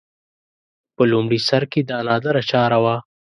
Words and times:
په 0.95 1.03
لومړي 1.11 1.39
سر 1.47 1.63
کې 1.71 1.81
دا 1.89 1.97
نادره 2.07 2.41
چاره 2.51 2.77
وه 2.83 2.95